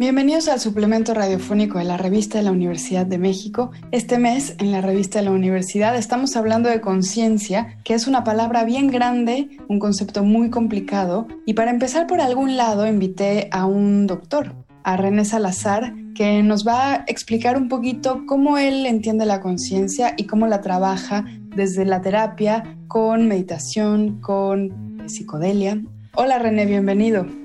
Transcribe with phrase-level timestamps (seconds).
[0.00, 3.70] Bienvenidos al suplemento radiofónico de la revista de la Universidad de México.
[3.90, 8.24] Este mes, en la revista de la universidad, estamos hablando de conciencia, que es una
[8.24, 11.28] palabra bien grande, un concepto muy complicado.
[11.44, 14.54] Y para empezar por algún lado, invité a un doctor,
[14.84, 20.14] a René Salazar, que nos va a explicar un poquito cómo él entiende la conciencia
[20.16, 25.78] y cómo la trabaja desde la terapia, con meditación, con psicodelia.
[26.14, 27.39] Hola René, bienvenido.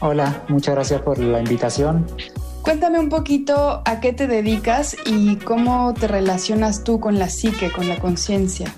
[0.00, 2.06] Hola, muchas gracias por la invitación.
[2.62, 7.72] Cuéntame un poquito a qué te dedicas y cómo te relacionas tú con la psique,
[7.72, 8.72] con la conciencia.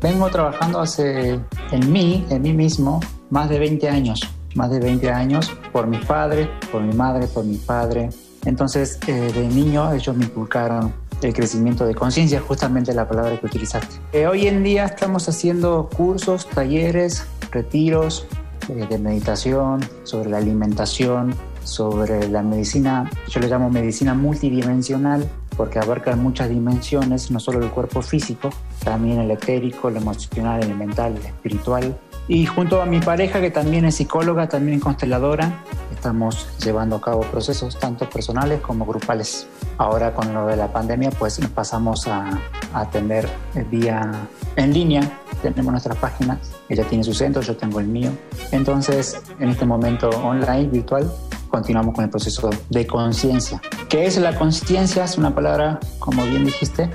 [0.00, 1.38] Vengo trabajando hace
[1.70, 4.20] en mí, en mí mismo, más de 20 años.
[4.56, 8.08] Más de 20 años por mi padre, por mi madre, por mi padre.
[8.44, 13.46] Entonces, eh, de niño ellos me inculcaron el crecimiento de conciencia, justamente la palabra que
[13.46, 13.96] utilizaste.
[14.12, 18.26] Eh, hoy en día estamos haciendo cursos, talleres, retiros,
[18.68, 21.34] de meditación, sobre la alimentación,
[21.64, 27.70] sobre la medicina, yo le llamo medicina multidimensional, porque abarca muchas dimensiones, no solo el
[27.70, 28.50] cuerpo físico,
[28.82, 31.96] también el etérico, el emocional, el mental, el espiritual.
[32.26, 35.64] Y junto a mi pareja, que también es psicóloga, también consteladora,
[36.04, 39.46] estamos llevando a cabo procesos tanto personales como grupales.
[39.78, 42.28] Ahora con lo de la pandemia, pues pasamos a,
[42.74, 43.26] a atender
[43.70, 44.12] vía
[44.56, 45.00] en línea
[45.42, 46.38] tenemos nuestras páginas,
[46.68, 48.10] ella tiene su centro, yo tengo el mío.
[48.50, 51.10] Entonces, en este momento online, virtual,
[51.48, 53.60] continuamos con el proceso de conciencia.
[53.88, 55.04] ¿Qué es la conciencia?
[55.04, 56.90] Es una palabra, como bien dijiste,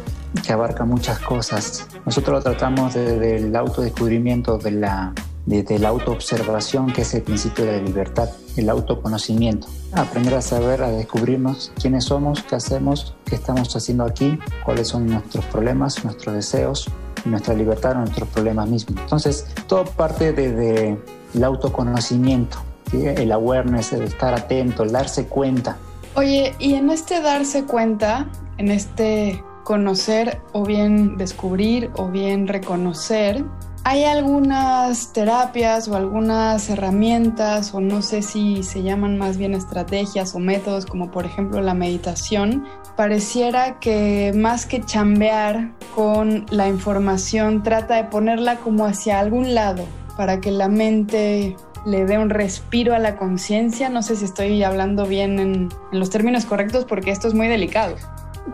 [0.45, 1.87] que abarca muchas cosas.
[2.05, 5.13] Nosotros lo tratamos desde el autodescubrimiento, de la,
[5.49, 9.67] desde la autoobservación, que es el principio de la libertad, el autoconocimiento.
[9.93, 15.07] Aprender a saber, a descubrirnos quiénes somos, qué hacemos, qué estamos haciendo aquí, cuáles son
[15.07, 16.87] nuestros problemas, nuestros deseos,
[17.25, 19.01] nuestra libertad, nuestros problemas mismos.
[19.01, 20.99] Entonces, todo parte desde
[21.33, 22.59] el autoconocimiento,
[22.93, 25.77] el awareness, el estar atento, el darse cuenta.
[26.13, 33.43] Oye, y en este darse cuenta, en este conocer o bien descubrir o bien reconocer,
[33.83, 40.35] hay algunas terapias o algunas herramientas o no sé si se llaman más bien estrategias
[40.35, 42.65] o métodos como por ejemplo la meditación.
[42.95, 49.85] Pareciera que más que chambear con la información trata de ponerla como hacia algún lado
[50.17, 53.87] para que la mente le dé un respiro a la conciencia.
[53.87, 57.95] No sé si estoy hablando bien en, los términos correctos porque esto es muy delicado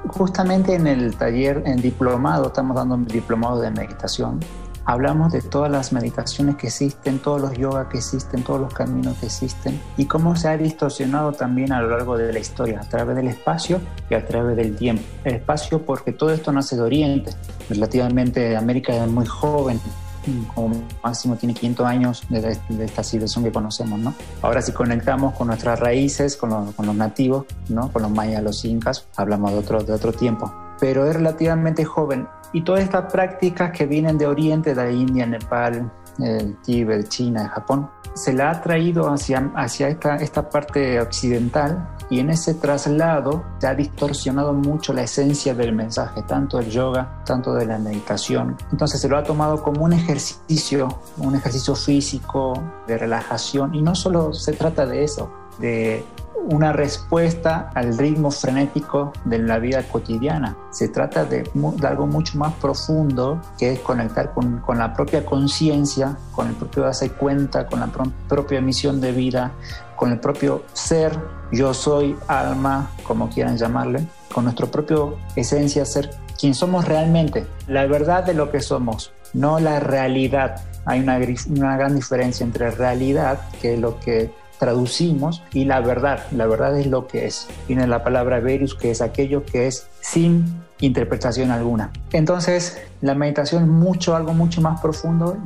[0.08, 4.40] justamente en el taller en diplomado, estamos dando un diplomado de meditación,
[4.85, 9.18] hablamos de todas las meditaciones que existen, todos los yoga que existen, todos los caminos
[9.18, 12.88] que existen y cómo se ha distorsionado también a lo largo de la historia, a
[12.88, 15.03] través del espacio y a través del tiempo.
[15.23, 17.31] El espacio porque todo esto nace de Oriente,
[17.69, 19.79] relativamente América es muy joven,
[20.53, 24.13] como máximo tiene 500 años de, esta civilización que conocemos, ¿no?
[24.41, 27.91] Ahora si conectamos con nuestras raíces, con, los nativos, ¿no?
[27.91, 30.52] Con los mayas, los incas, hablamos de otro, de otro tiempo.
[30.79, 35.91] Pero es relativamente joven y todas estas prácticas que vienen de Oriente, de India, Nepal,
[36.19, 42.19] el Tíbet, China, Japón, se la ha traído hacia, hacia esta, esta parte occidental y
[42.19, 47.53] en ese traslado se ha distorsionado mucho la esencia del mensaje, tanto del yoga, tanto
[47.53, 48.55] de la meditación.
[48.72, 52.53] Entonces se lo ha tomado como un ejercicio, un ejercicio físico,
[52.87, 55.29] de relajación y no solo se trata de eso,
[55.59, 56.05] de
[56.47, 60.57] una respuesta al ritmo frenético de la vida cotidiana.
[60.72, 61.50] Se trata de,
[61.88, 66.84] algo mucho más profundo que es conectar con, con la propia conciencia, con el propio
[66.84, 67.90] darse cuenta, con la
[68.28, 69.51] propia misión de vida,
[69.96, 71.18] con el propio ser,
[71.51, 77.85] yo soy, alma, como quieran llamarle, con nuestro propio esencia, ser quien somos realmente, la
[77.85, 80.61] verdad de lo que somos, no la realidad.
[80.85, 81.17] Hay una,
[81.49, 86.25] una gran diferencia entre realidad, que es lo que traducimos y la verdad.
[86.31, 87.47] La verdad es lo que es.
[87.67, 91.91] Viene la palabra verus, que es aquello que es sin interpretación alguna.
[92.11, 95.37] Entonces, la meditación es mucho, algo mucho más profundo,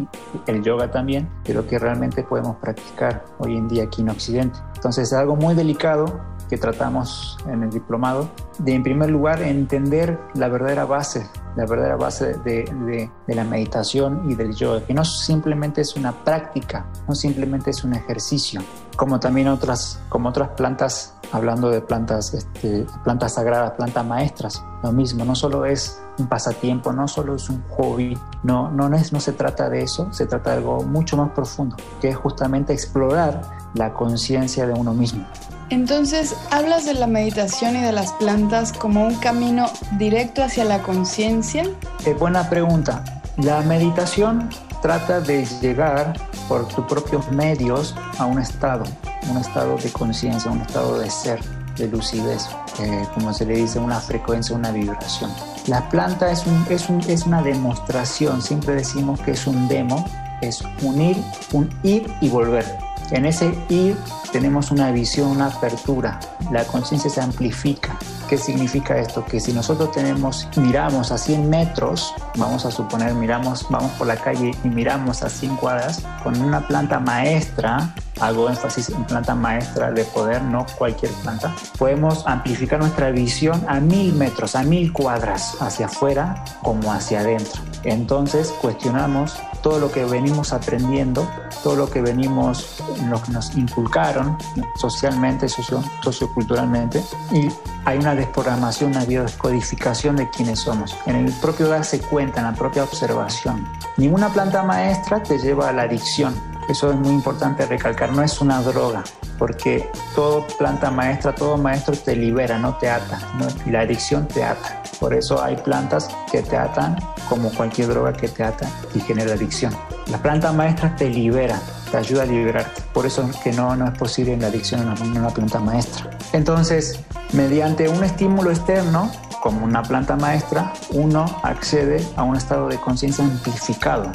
[0.47, 4.59] el yoga también, de lo que realmente podemos practicar hoy en día aquí en Occidente.
[4.75, 6.19] Entonces, es algo muy delicado
[6.50, 8.27] que tratamos en el diplomado,
[8.57, 11.27] de en primer lugar entender la verdadera base,
[11.59, 15.95] la verdadera base de, de, de, la meditación y del yoga, que no simplemente es
[15.95, 18.61] una práctica, no simplemente es un ejercicio,
[18.95, 24.94] como también otras, como otras plantas, hablando de plantas, este, plantas sagradas, plantas maestras, lo
[24.94, 29.19] mismo, no solo es un pasatiempo, no solo es un hobby, no, no, es, no
[29.19, 33.41] se trata de eso, se trata de algo mucho más profundo, que es justamente explorar
[33.73, 35.25] la conciencia de uno mismo.
[35.69, 40.80] Entonces, hablas de la meditación y de las plantas como un camino directo hacia la
[40.80, 41.63] conciencia.
[42.06, 43.04] Eh, buena pregunta.
[43.38, 44.50] La meditación
[44.81, 46.13] trata de llegar
[46.48, 48.83] por tus propios medios a un estado,
[49.30, 51.39] un estado de conciencia, un estado de ser,
[51.77, 52.50] de lucidez,
[52.80, 55.31] eh, como se le dice, una frecuencia, una vibración.
[55.68, 60.06] La planta es, un, es, un, es una demostración, siempre decimos que es un demo,
[60.42, 61.22] es unir,
[61.54, 62.65] un ir y volver.
[63.11, 63.97] En ese ir
[64.31, 66.19] tenemos una visión, una apertura,
[66.51, 67.97] la conciencia se amplifica.
[68.27, 69.25] ¿Qué significa esto?
[69.25, 74.15] Que si nosotros tenemos, miramos a 100 metros, vamos a suponer, miramos, vamos por la
[74.15, 79.91] calle y miramos a 100 cuadras, con una planta maestra, hago énfasis en planta maestra
[79.91, 85.57] de poder, no cualquier planta, podemos amplificar nuestra visión a mil metros, a mil cuadras,
[85.59, 87.62] hacia afuera como hacia adentro.
[87.83, 91.27] Entonces cuestionamos todo lo que venimos aprendiendo,
[91.63, 94.38] todo lo que venimos, lo que nos inculcaron
[94.75, 97.50] socialmente, socio, socioculturalmente, y
[97.85, 100.95] hay una desprogramación, una biodescodificación de quiénes somos.
[101.06, 103.67] En el propio darse cuenta, en la propia observación.
[103.97, 106.35] Ninguna planta maestra te lleva a la adicción.
[106.69, 109.03] Eso es muy importante recalcar, no es una droga,
[109.39, 113.19] porque todo planta maestra, todo maestro te libera, no te ata,
[113.65, 114.78] y la adicción te ata.
[115.00, 116.98] Por eso hay plantas que te atan
[117.30, 119.74] como cualquier droga que te ata y genera adicción.
[120.07, 121.60] La planta maestra te libera,
[121.92, 122.81] te ayuda a liberarte.
[122.94, 126.10] Por eso es que no, no es posible la adicción en una planta maestra.
[126.34, 127.00] Entonces,
[127.34, 129.12] mediante un estímulo externo,
[129.42, 134.12] como una planta maestra, uno accede a un estado de conciencia amplificado,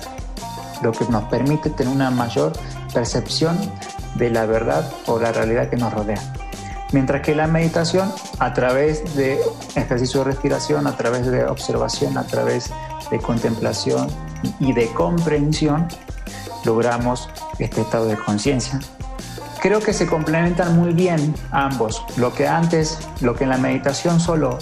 [0.83, 2.53] lo que nos permite tener una mayor
[2.93, 3.57] percepción
[4.17, 6.21] de la verdad o la realidad que nos rodea.
[6.95, 8.09] Mientras que la meditación,
[8.39, 9.41] a través de
[9.75, 12.71] ejercicio de respiración, a través de observación, a través
[13.11, 14.07] de contemplación
[14.61, 15.89] y de comprensión,
[16.65, 18.79] logramos este estado de conciencia.
[19.61, 22.01] Creo que se complementan muy bien ambos.
[22.17, 24.61] Lo que antes, lo que en la meditación solo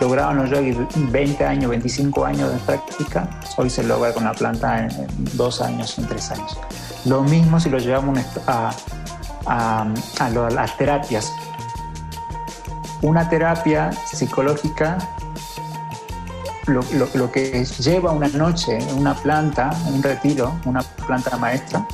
[0.00, 4.80] lograban los yogis 20 años, 25 años de práctica, hoy se logra con la planta
[4.80, 4.90] en,
[5.34, 6.58] dos años, en tres años.
[7.04, 8.18] Lo mismo si lo llevamos
[8.48, 8.72] a,
[9.46, 9.86] a,
[10.50, 11.32] las terapias.
[13.02, 14.98] Una terapia psicológica,
[16.66, 16.80] lo,
[17.14, 21.86] lo, que lleva una noche, una planta, un retiro, una planta maestra,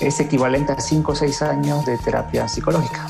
[0.00, 3.06] es equivalente a 5 o 6 años de terapia psicológica.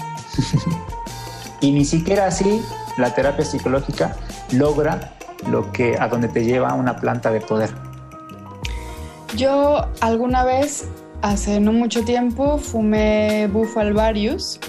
[1.60, 2.64] y ni siquiera así
[2.96, 4.16] la terapia psicológica
[4.52, 5.14] logra
[5.46, 7.70] lo que a donde te lleva una planta de poder.
[9.36, 10.86] Yo alguna vez
[11.22, 14.60] hace no mucho tiempo fumé Bufalvarius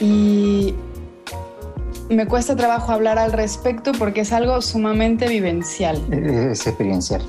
[0.00, 0.74] y
[2.08, 5.96] me cuesta trabajo hablar al respecto porque es algo sumamente vivencial.
[6.12, 7.22] Es experiencial.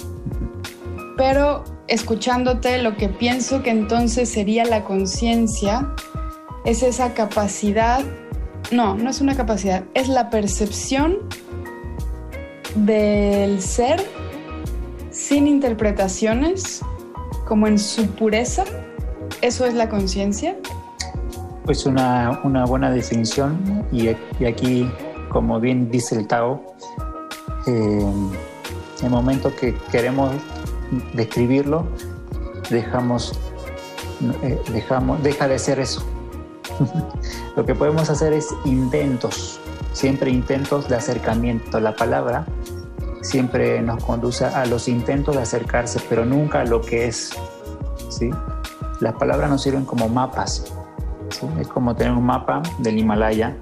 [1.16, 5.94] Pero escuchándote, lo que pienso que entonces sería la conciencia
[6.66, 8.02] es esa capacidad,
[8.72, 11.18] no, no es una capacidad, es la percepción
[12.76, 14.04] del ser
[15.10, 16.82] sin interpretaciones
[17.48, 18.66] como en su pureza?
[19.42, 20.56] ¿Eso es la conciencia?
[21.66, 24.10] Pues una, una, buena definición y,
[24.46, 24.90] aquí,
[25.30, 26.76] como bien dice el Tao,
[27.66, 28.06] eh,
[29.04, 30.34] el momento que queremos
[31.14, 31.86] describirlo,
[32.70, 33.38] dejamos,
[34.44, 36.06] eh, dejamos, deja de ser eso.
[37.56, 39.60] Lo que podemos hacer es intentos,
[39.94, 41.80] siempre intentos de acercamiento.
[41.80, 42.46] La palabra
[43.22, 47.32] siempre nos conduce a los intentos de acercarse, pero nunca a lo que es.
[48.10, 48.30] ¿sí?
[49.00, 50.74] Las palabras nos sirven como mapas.
[51.60, 53.56] Es como tener un mapa del Himalaya,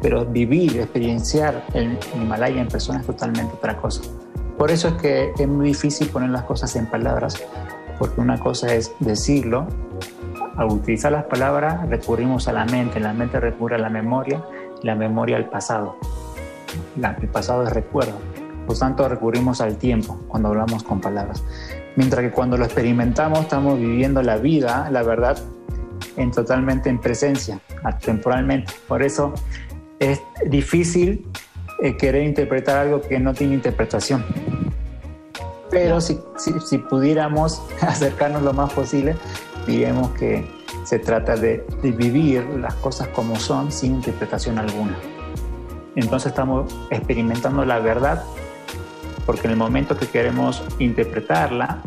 [0.00, 4.02] pero vivir, experienciar el Himalaya en persona es totalmente otra cosa.
[4.58, 7.42] Por eso es que es muy difícil poner las cosas en palabras,
[7.98, 9.66] porque una cosa es decirlo,
[10.56, 14.42] al utilizar las palabras recurrimos a la mente, la mente recurre a la memoria,
[14.82, 15.96] la memoria al pasado.
[16.96, 18.18] el pasado es recuerdo.
[18.66, 21.42] Por tanto, recurrimos al tiempo cuando hablamos con palabras.
[21.96, 25.38] Mientras que cuando lo experimentamos, estamos viviendo la vida, la verdad,
[26.16, 27.60] en totalmente en presencia,
[28.04, 28.72] temporalmente.
[28.88, 29.34] Por eso
[29.98, 31.26] es difícil
[31.80, 34.24] eh, querer interpretar algo que no tiene interpretación.
[35.70, 39.16] Pero si, si, pudiéramos acercarnos lo más posible,
[39.66, 40.46] diríamos que
[40.84, 44.96] se trata de, de vivir las cosas como son sin interpretación alguna.
[45.96, 48.24] Entonces estamos experimentando la verdad
[49.26, 51.82] porque en el momento que queremos interpretarla,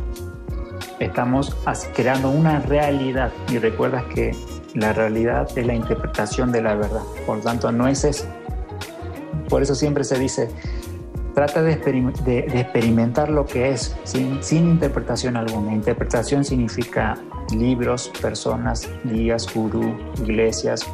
[1.00, 1.56] estamos
[1.96, 4.32] creando una realidad y recuerdas que
[4.74, 8.25] la realidad es la interpretación de la verdad, por lo tanto no es eso.
[9.50, 10.50] Por eso siempre se dice,
[11.34, 15.74] trata de, experimentar lo que es sin, sin, interpretación alguna.
[15.74, 17.17] Interpretación significa
[17.56, 20.86] libros, personas, guías, gurú, iglesias.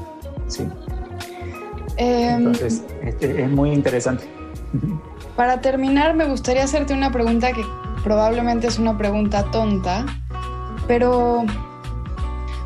[0.48, 0.68] ¿sí?
[1.98, 4.28] Em, Entonces, este, es muy interesante.
[5.36, 7.64] Para terminar, me gustaría hacerte una pregunta que
[8.04, 10.06] probablemente es una pregunta tonta,
[10.88, 11.44] pero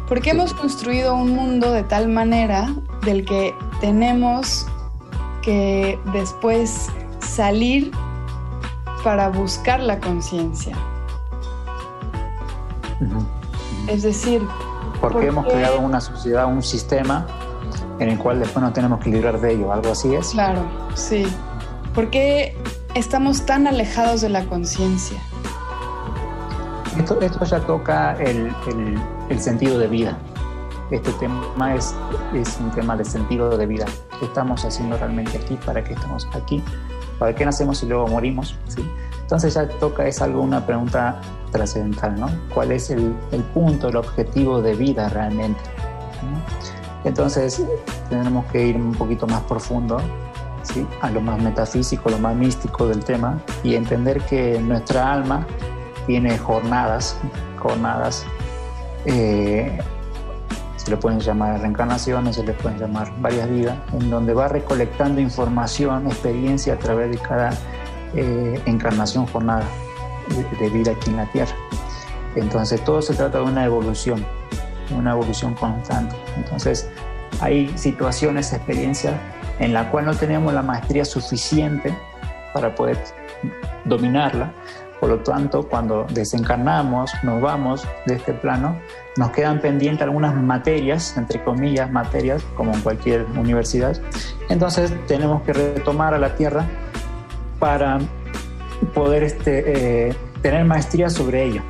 [0.07, 4.65] ¿por qué hemos construido un mundo de tal manera del que tenemos
[5.41, 6.88] que después
[7.19, 7.91] salir
[9.03, 10.75] para buscar la conciencia?
[13.88, 14.41] Es decir,
[15.00, 17.25] ¿por qué hemos creado una sociedad, un sistema
[18.00, 19.72] en el cual después nos tenemos que librar de ello?
[19.72, 20.30] ¿Algo así es?
[20.30, 20.62] Claro,
[20.96, 21.25] sí.
[21.94, 22.56] ¿Por qué
[22.96, 25.18] estamos tan alejados de la conciencia?
[26.98, 28.51] Esto, esto, ya toca el,
[29.30, 30.18] el, sentido de vida.
[30.89, 31.94] Este tema es,
[32.34, 33.86] es un tema de sentido de vida.
[34.20, 35.58] ¿Qué estamos haciendo realmente aquí?
[35.66, 36.63] ¿Para qué estamos aquí?
[37.20, 38.56] ¿Para qué nacemos y luego morimos?
[38.68, 38.84] ¿Sí?
[39.22, 42.30] Entonces ya toca, es algo, una pregunta trascendental, ¿no?
[42.54, 45.60] ¿Cuál es el, el, punto, el objetivo de vida realmente?
[47.04, 47.63] Entonces
[48.10, 50.01] tenemos que ir un poquito más profundo
[51.01, 55.48] a lo más metafísico, lo más místico del tema y entender que nuestra alma
[56.06, 57.18] tiene jornadas,
[57.58, 58.25] jornadas,
[59.06, 59.77] eh,
[60.75, 65.20] se le pueden llamar reencarnaciones, se le pueden llamar varias vidas, en donde va recolectando
[65.20, 67.50] información, experiencia a través de cada
[68.16, 69.63] eh, encarnación, jornada
[70.60, 71.56] de, vida aquí en la Tierra.
[72.36, 74.25] Entonces todo se trata de una evolución,
[74.91, 76.15] una evolución constante.
[76.36, 76.89] Entonces
[77.41, 79.13] hay situaciones, experiencias
[79.60, 81.96] en la cual no tenemos la maestría suficiente
[82.53, 82.98] para poder
[83.86, 84.51] dominarla.
[85.00, 88.79] Por lo tanto, cuando desencarnamos, nos vamos de este plano,
[89.15, 93.96] nos quedan pendientes algunas materias, entre comillas, materias, como en cualquier universidad.
[94.50, 96.65] Entonces tenemos que retomar a la Tierra
[97.60, 98.00] para
[98.96, 101.62] poder este, eh, tener maestría sobre ello.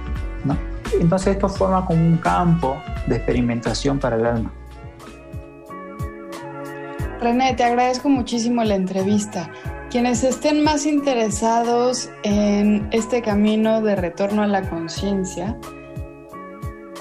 [0.99, 2.77] Entonces esto forma como un campo
[3.07, 4.51] de experimentación para el alma.
[7.21, 9.49] René, te agradezco muchísimo la entrevista.
[9.89, 15.57] Quienes estén más interesados en este camino de retorno a la conciencia,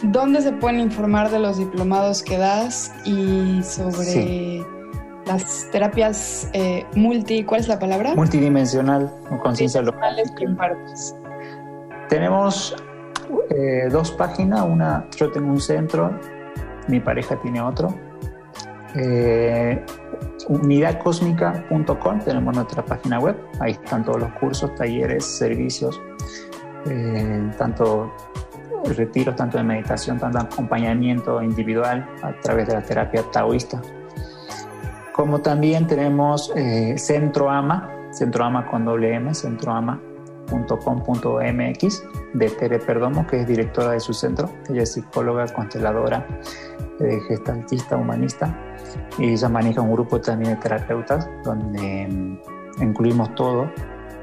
[0.02, 4.64] ¿dónde se pueden informar de los diplomados que das y sobre
[5.26, 8.14] las terapias eh, multi, ¿cuál es la palabra?
[8.14, 9.12] Multidimensional,
[9.42, 10.16] conciencia local.
[12.08, 12.76] Tenemos
[13.50, 16.18] eh, dos páginas, una, yo tengo un centro,
[16.88, 17.94] mi pareja tiene otro.
[18.94, 19.84] Eh,
[20.48, 26.00] unidadcosmica.com, tenemos nuestra página web, ahí están todos los cursos, talleres, servicios,
[26.88, 28.12] eh, tanto
[28.96, 33.82] retiros, tanto de meditación, tanto acompañamiento individual a través de la terapia taoísta.
[35.12, 39.34] Como también tenemos eh, Centro Ama, Centro Ama con doble M,
[40.48, 44.50] centroama.com.mx de Tere Perdomo, que es directora de su centro.
[44.68, 46.26] Ella es psicóloga, consteladora,
[47.00, 48.56] eh, gestaltista, humanista
[49.18, 53.70] y ella maneja un grupo también de terapeutas donde mm, incluimos todo,